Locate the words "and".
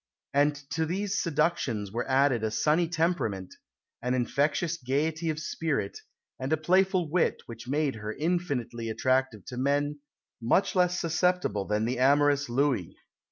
0.33-0.55, 6.39-6.51